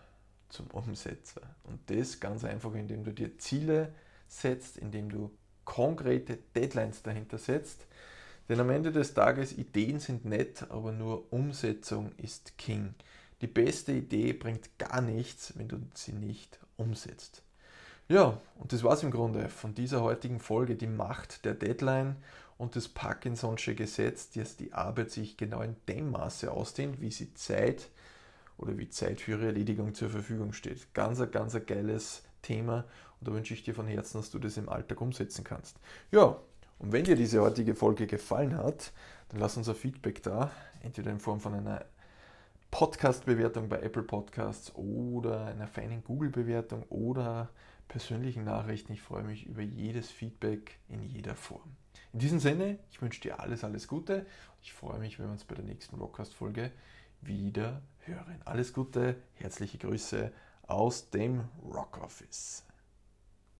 zum 0.48 0.68
Umsetzer. 0.68 1.42
Und 1.64 1.78
das 1.90 2.18
ganz 2.18 2.44
einfach, 2.44 2.72
indem 2.72 3.04
du 3.04 3.12
dir 3.12 3.36
Ziele 3.36 3.94
setzt, 4.26 4.78
indem 4.78 5.10
du 5.10 5.30
konkrete 5.66 6.38
Deadlines 6.56 7.02
dahinter 7.02 7.36
setzt. 7.36 7.86
Denn 8.48 8.58
am 8.58 8.70
Ende 8.70 8.90
des 8.90 9.12
Tages, 9.12 9.52
Ideen 9.52 10.00
sind 10.00 10.24
nett, 10.24 10.70
aber 10.70 10.92
nur 10.92 11.30
Umsetzung 11.30 12.12
ist 12.16 12.56
King. 12.56 12.94
Die 13.40 13.46
beste 13.46 13.92
Idee 13.92 14.32
bringt 14.32 14.78
gar 14.78 15.00
nichts, 15.00 15.56
wenn 15.56 15.68
du 15.68 15.78
sie 15.94 16.12
nicht 16.12 16.58
umsetzt. 16.76 17.42
Ja, 18.08 18.40
und 18.56 18.72
das 18.72 18.82
war 18.82 18.94
es 18.94 19.02
im 19.02 19.10
Grunde 19.10 19.48
von 19.48 19.74
dieser 19.74 20.02
heutigen 20.02 20.40
Folge, 20.40 20.76
die 20.76 20.86
Macht 20.86 21.44
der 21.44 21.54
Deadline 21.54 22.16
und 22.56 22.74
das 22.74 22.88
Parkinson'sche 22.88 23.74
Gesetz, 23.74 24.30
dass 24.30 24.56
die 24.56 24.72
Arbeit 24.72 25.10
sich 25.10 25.36
genau 25.36 25.60
in 25.60 25.76
dem 25.88 26.10
Maße 26.10 26.50
ausdehnt, 26.50 27.00
wie 27.00 27.10
sie 27.10 27.34
Zeit 27.34 27.88
oder 28.56 28.76
wie 28.78 28.88
Zeit 28.88 29.20
für 29.20 29.32
ihre 29.32 29.46
Erledigung 29.46 29.94
zur 29.94 30.10
Verfügung 30.10 30.52
steht. 30.52 30.92
Ganz, 30.94 31.20
ganz 31.30 31.54
ein 31.54 31.66
geiles 31.66 32.22
Thema 32.42 32.84
und 33.20 33.28
da 33.28 33.32
wünsche 33.32 33.54
ich 33.54 33.62
dir 33.62 33.74
von 33.74 33.86
Herzen, 33.86 34.18
dass 34.18 34.30
du 34.30 34.38
das 34.38 34.56
im 34.56 34.68
Alltag 34.68 35.00
umsetzen 35.00 35.44
kannst. 35.44 35.76
Ja, 36.10 36.38
und 36.78 36.92
wenn 36.92 37.04
dir 37.04 37.16
diese 37.16 37.40
heutige 37.42 37.74
Folge 37.74 38.06
gefallen 38.06 38.56
hat, 38.56 38.92
dann 39.28 39.40
lass 39.40 39.56
uns 39.56 39.68
ein 39.68 39.74
Feedback 39.74 40.22
da, 40.22 40.50
entweder 40.82 41.10
in 41.10 41.20
Form 41.20 41.40
von 41.40 41.54
einer 41.54 41.84
Podcast-Bewertung 42.70 43.68
bei 43.68 43.80
Apple 43.80 44.02
Podcasts 44.02 44.74
oder 44.74 45.46
einer 45.46 45.66
feinen 45.66 46.04
Google-Bewertung 46.04 46.84
oder 46.90 47.48
persönlichen 47.88 48.44
Nachrichten. 48.44 48.92
Ich 48.92 49.02
freue 49.02 49.24
mich 49.24 49.46
über 49.46 49.62
jedes 49.62 50.10
Feedback 50.10 50.78
in 50.88 51.02
jeder 51.02 51.34
Form. 51.34 51.76
In 52.12 52.18
diesem 52.20 52.38
Sinne, 52.38 52.78
ich 52.90 53.00
wünsche 53.00 53.20
dir 53.20 53.40
alles, 53.40 53.64
alles 53.64 53.88
Gute. 53.88 54.26
Ich 54.62 54.72
freue 54.72 54.98
mich, 54.98 55.18
wenn 55.18 55.26
wir 55.26 55.32
uns 55.32 55.44
bei 55.44 55.54
der 55.54 55.64
nächsten 55.64 55.96
Rockcast-Folge 55.96 56.70
wieder 57.22 57.82
hören. 58.00 58.40
Alles 58.44 58.72
Gute, 58.72 59.16
herzliche 59.34 59.78
Grüße 59.78 60.30
aus 60.66 61.10
dem 61.10 61.44
Rock 61.64 61.98
Office. 62.02 62.67